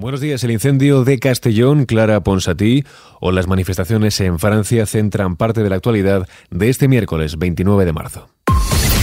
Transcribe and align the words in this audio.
Buenos 0.00 0.22
días. 0.22 0.42
El 0.44 0.50
incendio 0.50 1.04
de 1.04 1.18
Castellón, 1.18 1.84
Clara 1.84 2.22
Ponsatí, 2.22 2.84
o 3.20 3.32
las 3.32 3.46
manifestaciones 3.46 4.18
en 4.22 4.38
Francia 4.38 4.86
centran 4.86 5.36
parte 5.36 5.62
de 5.62 5.68
la 5.68 5.76
actualidad 5.76 6.26
de 6.48 6.70
este 6.70 6.88
miércoles 6.88 7.36
29 7.38 7.84
de 7.84 7.92
marzo. 7.92 8.30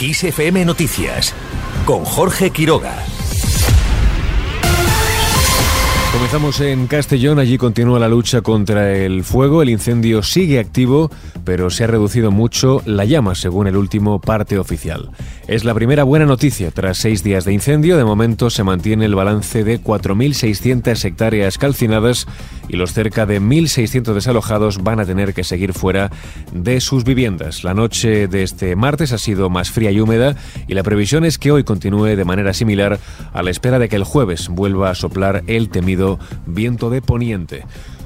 ISFM 0.00 0.64
Noticias 0.64 1.32
con 1.86 2.04
Jorge 2.04 2.50
Quiroga. 2.50 3.04
Comenzamos 6.20 6.60
en 6.60 6.86
Castellón, 6.86 7.38
allí 7.38 7.56
continúa 7.56 7.98
la 7.98 8.06
lucha 8.06 8.42
contra 8.42 8.94
el 8.94 9.24
fuego, 9.24 9.62
el 9.62 9.70
incendio 9.70 10.22
sigue 10.22 10.58
activo, 10.58 11.10
pero 11.46 11.70
se 11.70 11.84
ha 11.84 11.86
reducido 11.86 12.30
mucho 12.30 12.82
la 12.84 13.06
llama, 13.06 13.34
según 13.34 13.66
el 13.66 13.76
último 13.78 14.20
parte 14.20 14.58
oficial. 14.58 15.10
Es 15.48 15.64
la 15.64 15.74
primera 15.74 16.04
buena 16.04 16.26
noticia 16.26 16.70
tras 16.72 16.98
seis 16.98 17.24
días 17.24 17.46
de 17.46 17.54
incendio, 17.54 17.96
de 17.96 18.04
momento 18.04 18.50
se 18.50 18.62
mantiene 18.62 19.06
el 19.06 19.14
balance 19.14 19.64
de 19.64 19.82
4.600 19.82 21.04
hectáreas 21.06 21.56
calcinadas 21.56 22.26
y 22.68 22.76
los 22.76 22.92
cerca 22.92 23.24
de 23.24 23.40
1.600 23.40 24.12
desalojados 24.12 24.84
van 24.84 25.00
a 25.00 25.06
tener 25.06 25.32
que 25.32 25.42
seguir 25.42 25.72
fuera 25.72 26.10
de 26.52 26.80
sus 26.80 27.02
viviendas. 27.02 27.64
La 27.64 27.72
noche 27.72 28.28
de 28.28 28.42
este 28.42 28.76
martes 28.76 29.12
ha 29.12 29.18
sido 29.18 29.48
más 29.48 29.70
fría 29.70 29.90
y 29.90 30.00
húmeda 30.00 30.36
y 30.68 30.74
la 30.74 30.82
previsión 30.82 31.24
es 31.24 31.38
que 31.38 31.50
hoy 31.50 31.64
continúe 31.64 32.14
de 32.14 32.24
manera 32.26 32.52
similar 32.52 33.00
a 33.32 33.42
la 33.42 33.50
espera 33.50 33.78
de 33.78 33.88
que 33.88 33.96
el 33.96 34.04
jueves 34.04 34.48
vuelva 34.50 34.90
a 34.90 34.94
soplar 34.94 35.42
el 35.46 35.70
temido 35.70 36.09
viento 36.46 36.90
de 36.90 37.02
poniente. 37.02 37.64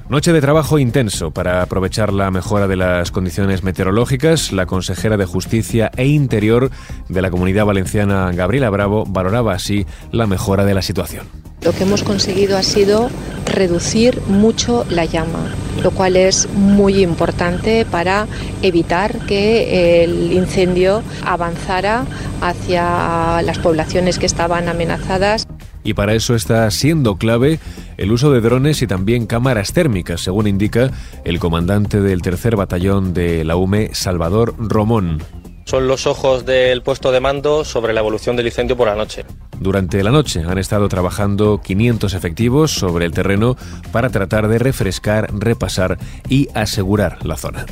Noche 0.08 0.34
de 0.34 0.42
trabajo 0.42 0.78
intenso 0.78 1.30
para 1.30 1.62
aprovechar 1.62 2.12
la 2.12 2.30
mejora 2.30 2.68
de 2.68 2.76
las 2.76 3.10
condiciones 3.10 3.62
meteorológicas. 3.62 4.52
La 4.52 4.66
consejera 4.66 5.16
de 5.16 5.24
Justicia 5.24 5.90
e 5.96 6.06
Interior 6.06 6.70
de 7.08 7.22
la 7.22 7.30
Comunidad 7.30 7.64
Valenciana, 7.64 8.30
Gabriela 8.32 8.68
Bravo, 8.68 9.04
valoraba 9.08 9.54
así 9.54 9.86
la 10.12 10.26
mejora 10.26 10.66
de 10.66 10.74
la 10.74 10.82
situación. 10.82 11.26
Lo 11.62 11.72
que 11.72 11.84
hemos 11.84 12.02
conseguido 12.02 12.58
ha 12.58 12.62
sido 12.62 13.08
reducir 13.46 14.20
mucho 14.28 14.84
la 14.90 15.06
llama, 15.06 15.54
lo 15.82 15.90
cual 15.90 16.16
es 16.16 16.46
muy 16.50 17.02
importante 17.02 17.86
para 17.90 18.26
evitar 18.60 19.20
que 19.20 20.04
el 20.04 20.34
incendio 20.34 21.02
avanzara 21.24 22.04
hacia 22.42 23.40
las 23.40 23.58
poblaciones 23.58 24.18
que 24.18 24.26
estaban 24.26 24.68
amenazadas 24.68 25.43
y 25.84 25.94
para 25.94 26.14
eso 26.14 26.34
está 26.34 26.68
siendo 26.70 27.16
clave 27.16 27.60
el 27.98 28.10
uso 28.10 28.32
de 28.32 28.40
drones 28.40 28.82
y 28.82 28.86
también 28.86 29.26
cámaras 29.26 29.72
térmicas, 29.72 30.22
según 30.22 30.48
indica 30.48 30.90
el 31.24 31.38
comandante 31.38 32.00
del 32.00 32.22
tercer 32.22 32.56
batallón 32.56 33.14
de 33.14 33.44
la 33.44 33.56
UME, 33.56 33.90
Salvador 33.92 34.54
Romón. 34.58 35.22
Son 35.66 35.86
los 35.88 36.06
ojos 36.06 36.44
del 36.44 36.82
puesto 36.82 37.10
de 37.10 37.20
mando 37.20 37.64
sobre 37.64 37.92
la 37.92 38.00
evolución 38.00 38.36
del 38.36 38.46
incendio 38.46 38.76
por 38.76 38.88
la 38.88 38.96
noche. 38.96 39.24
Durante 39.60 40.02
la 40.02 40.10
noche 40.10 40.42
han 40.46 40.58
estado 40.58 40.88
trabajando 40.88 41.60
500 41.62 42.12
efectivos 42.14 42.72
sobre 42.72 43.06
el 43.06 43.12
terreno 43.12 43.56
para 43.92 44.10
tratar 44.10 44.48
de 44.48 44.58
refrescar, 44.58 45.32
repasar 45.32 45.98
y 46.28 46.48
asegurar 46.54 47.24
la 47.24 47.36
zona. 47.36 47.64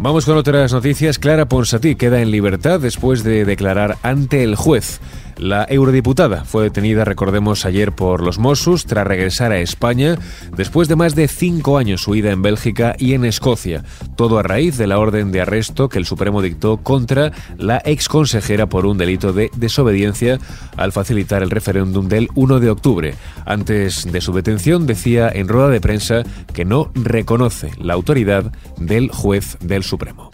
Vamos 0.00 0.26
con 0.26 0.36
otras 0.36 0.72
noticias. 0.72 1.18
Clara 1.18 1.48
Ponsatí 1.48 1.96
queda 1.96 2.20
en 2.20 2.30
libertad 2.30 2.78
después 2.78 3.24
de 3.24 3.44
declarar 3.44 3.96
ante 4.02 4.44
el 4.44 4.54
juez. 4.54 5.00
La 5.38 5.64
eurodiputada 5.68 6.44
fue 6.44 6.64
detenida, 6.64 7.04
recordemos, 7.04 7.64
ayer 7.64 7.92
por 7.92 8.24
los 8.24 8.40
Mossos 8.40 8.86
tras 8.86 9.06
regresar 9.06 9.52
a 9.52 9.60
España 9.60 10.18
después 10.56 10.88
de 10.88 10.96
más 10.96 11.14
de 11.14 11.28
cinco 11.28 11.78
años 11.78 12.02
su 12.02 12.16
ida 12.16 12.32
en 12.32 12.42
Bélgica 12.42 12.96
y 12.98 13.14
en 13.14 13.24
Escocia. 13.24 13.84
Todo 14.16 14.40
a 14.40 14.42
raíz 14.42 14.76
de 14.76 14.88
la 14.88 14.98
orden 14.98 15.30
de 15.30 15.40
arresto 15.40 15.88
que 15.88 15.98
el 15.98 16.06
Supremo 16.06 16.42
dictó 16.42 16.78
contra 16.78 17.30
la 17.56 17.80
exconsejera 17.84 18.68
por 18.68 18.84
un 18.84 18.98
delito 18.98 19.32
de 19.32 19.50
desobediencia 19.56 20.40
al 20.76 20.90
facilitar 20.90 21.44
el 21.44 21.50
referéndum 21.50 22.08
del 22.08 22.28
1 22.34 22.58
de 22.58 22.70
octubre. 22.70 23.14
Antes 23.46 24.10
de 24.10 24.20
su 24.20 24.32
detención 24.32 24.86
decía 24.88 25.30
en 25.32 25.46
rueda 25.46 25.68
de 25.68 25.80
prensa 25.80 26.24
que 26.52 26.64
no 26.64 26.90
reconoce 26.96 27.70
la 27.78 27.94
autoridad 27.94 28.52
del 28.78 29.10
juez 29.12 29.56
del 29.60 29.84
Supremo. 29.84 30.32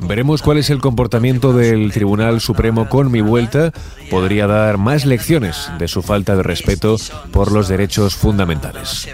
Veremos 0.00 0.42
cuál 0.42 0.58
es 0.58 0.70
el 0.70 0.80
comportamiento 0.80 1.52
del 1.52 1.92
Tribunal 1.92 2.40
Supremo 2.40 2.88
con 2.88 3.10
mi 3.10 3.20
vuelta. 3.20 3.72
Podría 4.10 4.46
dar 4.46 4.78
más 4.78 5.04
lecciones 5.04 5.70
de 5.78 5.88
su 5.88 6.02
falta 6.02 6.34
de 6.36 6.42
respeto 6.42 6.96
por 7.32 7.52
los 7.52 7.68
derechos 7.68 8.16
fundamentales. 8.16 9.08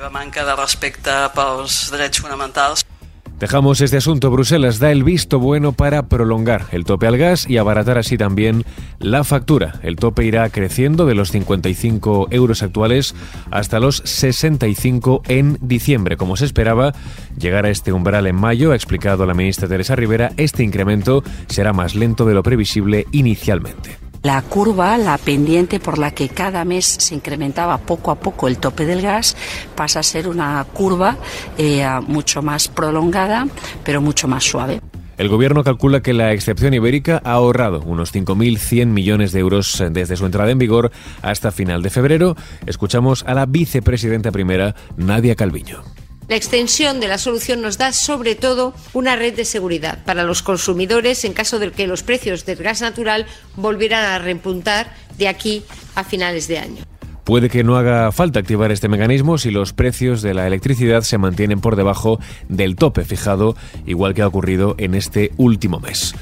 Dejamos 3.39 3.81
este 3.81 3.99
asunto. 3.99 4.33
Bruselas 4.33 4.81
da 4.81 4.91
el 4.91 5.05
visto 5.05 5.39
bueno 5.39 5.73
para 5.73 6.09
prolongar 6.09 6.67
el 6.73 6.85
tope 6.85 7.07
al 7.07 7.17
gas 7.19 7.49
y 7.49 7.57
abaratar 7.57 7.97
así 7.97 8.19
también 8.19 8.65
la 8.99 9.23
factura. 9.23 9.79
El 9.83 9.95
tope 9.95 10.25
irá 10.25 10.49
creciendo 10.51 11.07
de 11.07 11.15
los 11.15 11.31
55 11.31 12.29
euros 12.31 12.65
actuales 12.65 13.15
hasta 13.53 13.79
los 13.79 14.03
65 14.05 15.23
en 15.29 15.57
diciembre. 15.61 16.17
Como 16.17 16.37
se 16.37 16.47
esperaba, 16.47 16.95
llegar 17.39 17.65
a 17.65 17.71
este 17.71 17.93
umbral 17.93 18.27
en 18.27 18.37
mayo, 18.37 18.73
ha 18.73 18.77
explicado 18.77 19.25
la 19.25 19.35
ministra 19.35 19.69
Teresa 19.69 19.95
Rivera, 19.95 20.33
este 20.37 20.65
incremento 20.65 21.23
será 21.47 21.73
más 21.73 21.95
lento 21.95 22.25
de 22.25 22.35
lo 22.35 22.43
previsible 22.43 23.07
inicialmente. 23.13 24.08
La 24.23 24.43
curva, 24.43 24.99
la 24.99 25.17
pendiente 25.19 25.81
por 25.81 25.99
la 25.99 26.11
que 26.11 26.29
cada 26.29 26.65
mes 26.65 26.85
se 26.85 27.15
incrementaba 27.15 27.79
poco 27.79 28.11
a 28.11 28.17
poco 28.17 28.49
el 28.49 28.59
tope 28.59 28.85
del 28.85 29.03
gas, 29.03 29.37
pasa 29.75 30.01
a 30.01 30.03
ser 30.03 30.29
una 30.29 30.65
curva 30.73 31.17
eh, 31.57 31.87
mucho 32.07 32.43
más 32.43 32.69
prolongada, 32.69 33.47
pero 33.85 34.01
mucho 34.01 34.29
más 34.29 34.45
suave. 34.45 34.81
El 35.19 35.29
gobierno 35.29 35.65
calcula 35.65 36.01
que 36.01 36.13
la 36.13 36.33
excepción 36.33 36.75
ibérica 36.75 37.21
ha 37.25 37.33
ahorrado 37.33 37.81
unos 37.81 38.15
5.100 38.15 38.87
millones 38.87 39.33
de 39.33 39.41
euros 39.41 39.83
desde 39.91 40.17
su 40.17 40.25
entrada 40.25 40.53
en 40.53 40.59
vigor 40.59 40.93
hasta 41.23 41.51
final 41.51 41.83
de 41.83 41.91
febrero. 41.91 42.37
Escuchamos 42.67 43.25
a 43.25 43.35
la 43.35 43.45
vicepresidenta 43.45 44.31
primera, 44.31 44.77
Nadia 44.97 45.35
Calviño. 45.35 45.83
La 46.29 46.37
extensión 46.37 47.01
de 47.01 47.09
la 47.09 47.17
solución 47.17 47.63
nos 47.63 47.79
da 47.79 47.95
sobre 47.95 48.35
todo 48.35 48.75
una 48.93 49.17
red 49.17 49.35
de 49.35 49.47
seguridad 49.47 50.05
para 50.05 50.25
los 50.25 50.43
consumidores 50.43 51.25
en 51.25 51.33
caso 51.33 51.59
de 51.59 51.73
que 51.73 51.87
los 51.87 52.03
precios 52.03 52.45
del 52.45 52.59
gas 52.59 52.83
natural 52.83 53.25
volvieran 53.57 54.05
a 54.05 54.19
repuntar 54.19 54.95
de 55.17 55.27
aquí 55.27 55.65
a 55.95 56.05
finales 56.05 56.47
de 56.47 56.59
año. 56.59 56.85
Puede 57.25 57.49
que 57.49 57.65
no 57.65 57.77
haga 57.77 58.13
falta 58.13 58.41
activar 58.41 58.73
este 58.73 58.89
mecanismo 58.89 59.39
si 59.39 59.51
los 59.51 59.73
precios 59.73 60.21
de 60.21 60.35
la 60.35 60.47
electricidad 60.47 61.01
se 61.01 61.17
mantienen 61.17 61.63
por 61.63 61.77
debajo 61.77 62.21
del 62.51 62.77
tope 62.77 63.05
fijado, 63.05 63.57
igual 63.87 64.13
que 64.13 64.21
ha 64.21 64.27
ocurrido 64.27 64.75
en 64.79 64.95
este 64.95 65.33
último 65.39 65.81
mes. 65.81 66.15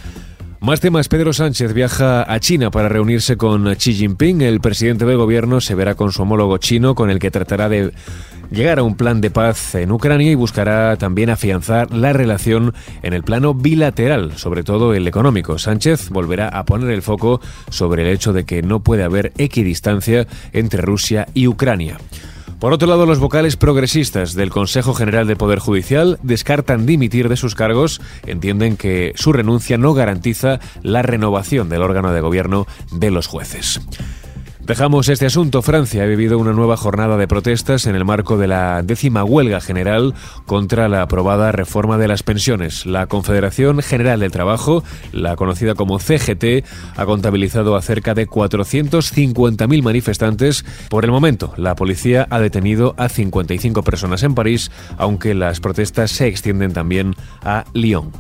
Más 0.67 0.81
temas. 0.81 1.07
Pedro 1.07 1.33
Sánchez 1.33 1.73
viaja 1.75 2.25
a 2.29 2.41
China 2.41 2.73
para 2.73 2.89
reunirse 2.89 3.37
con 3.37 3.73
Xi 3.73 3.95
Jinping. 3.95 4.41
El 4.43 4.61
presidente 4.61 5.05
del 5.05 5.17
gobierno 5.17 5.61
se 5.61 5.77
verá 5.77 5.95
con 5.95 6.11
su 6.11 6.23
homólogo 6.23 6.59
chino, 6.59 6.97
con 6.97 7.09
el 7.09 7.21
que 7.21 7.31
tratará 7.31 7.69
de 7.69 7.93
llegar 8.51 8.81
a 8.81 8.83
un 8.83 8.97
plan 8.97 9.21
de 9.21 9.31
paz 9.31 9.77
en 9.77 9.93
Ucrania 9.93 10.33
y 10.33 10.35
buscará 10.35 10.97
también 10.97 11.31
afianzar 11.31 11.93
la 11.95 12.13
relación 12.13 12.75
en 13.05 13.13
el 13.13 13.23
plano 13.23 13.55
bilateral, 13.55 14.33
sobre 14.39 14.65
todo 14.65 14.93
el 14.93 15.07
económico. 15.07 15.57
Sánchez 15.57 16.11
volverá 16.11 16.49
a 16.49 16.65
poner 16.65 16.91
el 16.91 17.03
foco 17.03 17.41
sobre 17.71 18.03
el 18.03 18.09
hecho 18.09 18.33
de 18.33 18.45
que 18.45 18.63
no 18.63 18.81
puede 18.81 19.05
haber 19.05 19.33
equidistancia 19.39 20.27
entre 20.53 20.83
Rusia 20.83 21.29
y 21.33 21.47
Ucrania. 21.47 21.97
Por 22.59 22.73
otro 22.73 22.89
lado, 22.89 23.05
los 23.05 23.19
vocales 23.19 23.57
progresistas 23.57 24.35
del 24.35 24.51
Consejo 24.51 24.95
General 24.95 25.27
del 25.27 25.37
Poder 25.37 25.59
Judicial 25.59 26.19
descartan 26.23 26.87
dimitir 26.87 27.29
de 27.29 27.37
sus 27.37 27.55
cargos, 27.55 28.01
entienden 28.27 28.79
que 28.79 29.13
su 29.15 29.35
renuncia 29.35 29.77
no 29.77 29.93
garantiza 29.93 30.59
la 30.83 31.03
renovación 31.03 31.69
del 31.69 31.83
órgano 31.83 32.13
de 32.13 32.23
gobierno 32.23 32.67
de 32.93 33.11
los 33.11 33.27
jueces. 33.27 33.81
Dejamos 34.67 35.09
este 35.09 35.27
asunto. 35.27 35.63
Francia 35.63 36.03
ha 36.03 36.07
vivido 36.07 36.41
una 36.41 36.53
nueva 36.53 36.77
jornada 36.77 37.17
de 37.17 37.29
protestas 37.29 37.87
en 37.87 37.95
el 37.95 38.05
marco 38.05 38.37
de 38.37 38.49
la 38.49 38.83
décima 38.83 39.23
huelga 39.23 39.61
general 39.61 40.13
contra 40.45 40.89
la 40.89 41.03
aprobada 41.03 41.53
reforma 41.53 41.99
de 41.99 42.09
las 42.09 42.25
pensiones. 42.25 42.85
La 42.85 43.07
Confederación 43.07 43.81
General 43.81 44.19
del 44.19 44.33
Trabajo, 44.33 44.83
la 45.13 45.37
conocida 45.37 45.77
como 45.77 46.01
CGT, 46.01 46.67
ha 46.97 47.07
contabilizado 47.07 47.77
a 47.77 47.83
cerca 47.83 48.15
de 48.15 48.27
450.000 48.27 49.83
manifestantes. 49.85 50.65
Por 50.91 51.05
el 51.05 51.13
momento, 51.13 51.55
la 51.57 51.77
policía 51.77 52.27
ha 52.29 52.41
detenido 52.41 52.97
a 52.99 53.09
55 53.09 53.85
personas 53.85 54.25
en 54.25 54.35
París, 54.35 54.73
aunque 54.99 55.35
las 55.35 55.61
protestas 55.61 56.11
se 56.11 56.27
extienden 56.27 56.73
también 56.73 57.15
a 57.41 57.67
Lyon. 57.73 58.11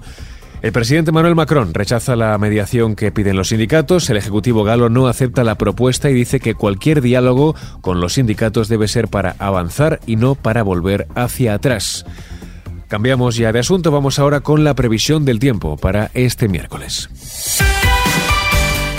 El 0.66 0.72
presidente 0.72 1.12
Manuel 1.12 1.36
Macron 1.36 1.72
rechaza 1.74 2.16
la 2.16 2.36
mediación 2.38 2.96
que 2.96 3.12
piden 3.12 3.36
los 3.36 3.50
sindicatos, 3.50 4.10
el 4.10 4.16
Ejecutivo 4.16 4.64
galo 4.64 4.88
no 4.88 5.06
acepta 5.06 5.44
la 5.44 5.54
propuesta 5.54 6.10
y 6.10 6.12
dice 6.12 6.40
que 6.40 6.56
cualquier 6.56 7.02
diálogo 7.02 7.54
con 7.82 8.00
los 8.00 8.14
sindicatos 8.14 8.66
debe 8.66 8.88
ser 8.88 9.06
para 9.06 9.36
avanzar 9.38 10.00
y 10.08 10.16
no 10.16 10.34
para 10.34 10.64
volver 10.64 11.06
hacia 11.14 11.54
atrás. 11.54 12.04
Cambiamos 12.88 13.36
ya 13.36 13.52
de 13.52 13.60
asunto, 13.60 13.92
vamos 13.92 14.18
ahora 14.18 14.40
con 14.40 14.64
la 14.64 14.74
previsión 14.74 15.24
del 15.24 15.38
tiempo 15.38 15.76
para 15.76 16.10
este 16.14 16.48
miércoles. 16.48 17.10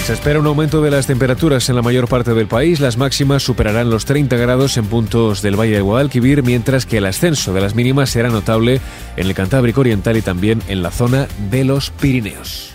Se 0.07 0.13
espera 0.13 0.39
un 0.39 0.47
aumento 0.47 0.81
de 0.81 0.89
las 0.89 1.05
temperaturas 1.05 1.67
en 1.67 1.75
la 1.75 1.81
mayor 1.81 2.07
parte 2.07 2.33
del 2.33 2.47
país. 2.47 2.79
Las 2.79 2.95
máximas 2.95 3.43
superarán 3.43 3.89
los 3.89 4.05
30 4.05 4.37
grados 4.37 4.77
en 4.77 4.85
puntos 4.85 5.41
del 5.41 5.59
Valle 5.59 5.73
de 5.75 5.81
Guadalquivir, 5.81 6.43
mientras 6.43 6.85
que 6.85 6.99
el 6.99 7.05
ascenso 7.07 7.53
de 7.53 7.59
las 7.59 7.75
mínimas 7.75 8.11
será 8.11 8.29
notable 8.29 8.79
en 9.17 9.27
el 9.27 9.33
Cantábrico 9.33 9.81
Oriental 9.81 10.15
y 10.15 10.21
también 10.21 10.61
en 10.69 10.81
la 10.81 10.91
zona 10.91 11.27
de 11.51 11.65
los 11.65 11.89
Pirineos. 11.89 12.71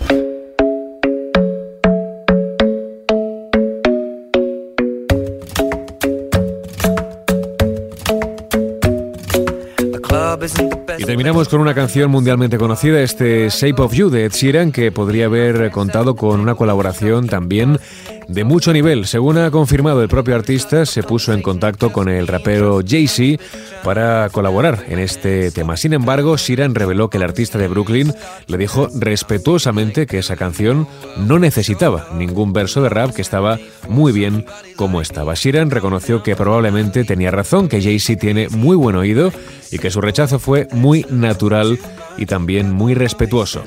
Y 11.02 11.04
terminamos 11.04 11.49
con 11.49 11.60
una 11.60 11.75
canción 11.75 12.12
mundialmente 12.12 12.58
conocida, 12.58 13.00
este 13.00 13.49
Shape 13.49 13.82
of 13.82 13.93
You 13.93 14.08
de 14.08 14.26
Ed 14.26 14.31
Sheeran, 14.31 14.70
que 14.70 14.93
podría 14.93 15.25
haber 15.25 15.72
contado 15.72 16.14
con 16.14 16.38
una 16.38 16.54
colaboración 16.54 17.26
también 17.26 17.81
de 18.29 18.45
mucho 18.45 18.73
nivel. 18.73 19.07
Según 19.07 19.39
ha 19.39 19.51
confirmado 19.51 20.03
el 20.03 20.09
propio 20.09 20.35
artista, 20.35 20.87
se 20.87 21.03
puso 21.03 21.33
en 21.33 21.43
contacto 21.43 21.93
con 21.93 22.09
el 22.09 22.27
rapero 22.27 22.81
Jay-Z 22.87 23.43
para 23.83 24.29
colaborar 24.31 24.85
en 24.89 24.99
este 24.99 25.51
tema. 25.51 25.77
Sin 25.77 25.93
embargo, 25.93 26.37
Sheeran 26.37 26.75
reveló 26.75 27.11
que 27.11 27.19
el 27.19 27.25
artista 27.25 27.59
de 27.59 27.69
Brooklyn 27.69 28.15
le 28.47 28.59
dijo 28.59 28.89
respetuosamente 28.95 30.07
que 30.07 30.19
esa 30.19 30.37
canción 30.37 30.87
no 31.17 31.39
necesitaba 31.39 32.09
ningún 32.17 32.53
verso 32.53 32.83
de 32.83 32.89
rap, 32.89 33.13
que 33.15 33.23
estaba 33.23 33.59
muy 33.89 34.13
bien 34.13 34.47
como 34.77 35.01
estaba. 35.01 35.35
Sheeran 35.35 35.71
reconoció 35.71 36.23
que 36.23 36.37
probablemente 36.37 37.05
tenía 37.05 37.31
razón, 37.31 37.69
que 37.69 37.83
Jay-Z 37.83 38.21
tiene 38.21 38.49
muy 38.49 38.77
buen 38.77 38.97
oído 38.97 39.33
y 39.71 39.79
que 39.79 39.91
su 39.91 40.01
rechazo 40.01 40.39
fue 40.39 40.69
muy 40.73 41.07
natural 41.11 41.79
y 42.17 42.27
también 42.27 42.73
muy 42.73 42.95
respetuoso. 42.95 43.65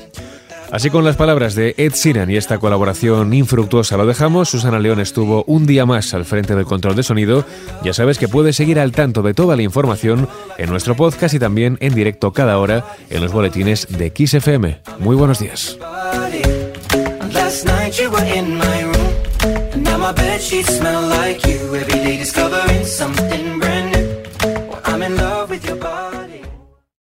Así 0.70 0.90
con 0.90 1.04
las 1.04 1.16
palabras 1.16 1.54
de 1.54 1.74
Ed 1.78 1.92
Sheeran 1.94 2.30
y 2.30 2.36
esta 2.36 2.58
colaboración 2.58 3.32
infructuosa 3.32 3.96
lo 3.96 4.06
dejamos. 4.06 4.48
Susana 4.48 4.78
León 4.78 5.00
estuvo 5.00 5.44
un 5.46 5.66
día 5.66 5.86
más 5.86 6.12
al 6.12 6.24
frente 6.24 6.54
del 6.54 6.64
control 6.64 6.96
de 6.96 7.02
sonido. 7.02 7.44
Ya 7.82 7.92
sabes 7.92 8.18
que 8.18 8.28
puedes 8.28 8.56
seguir 8.56 8.78
al 8.78 8.92
tanto 8.92 9.22
de 9.22 9.32
toda 9.32 9.56
la 9.56 9.62
información 9.62 10.28
en 10.58 10.68
nuestro 10.68 10.96
podcast 10.96 11.34
y 11.34 11.38
también 11.38 11.78
en 11.80 11.94
directo 11.94 12.32
cada 12.32 12.58
hora 12.58 12.84
en 13.10 13.22
los 13.22 13.32
boletines 13.32 13.86
de 13.88 14.10
Kiss 14.12 14.34
FM. 14.34 14.80
Muy 14.98 15.16
buenos 15.16 15.38
días. 15.38 15.78